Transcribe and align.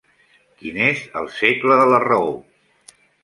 Quin 0.61 0.79
és 0.85 1.03
el 1.21 1.29
segle 1.35 1.77
de 1.81 1.85
la 1.91 2.01
raó? 2.07 2.33